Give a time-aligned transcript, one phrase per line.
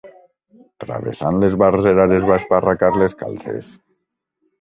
[0.83, 3.69] Travessant l'esbarzerar es va esparracar les calces.